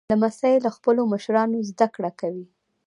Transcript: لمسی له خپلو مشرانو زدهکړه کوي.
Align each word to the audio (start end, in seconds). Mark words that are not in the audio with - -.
لمسی 0.11 0.55
له 0.65 0.69
خپلو 0.75 1.01
مشرانو 1.13 1.57
زدهکړه 1.69 2.11
کوي. 2.19 2.45